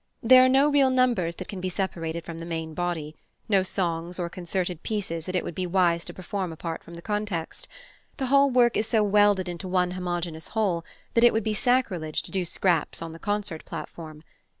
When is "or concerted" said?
4.17-4.81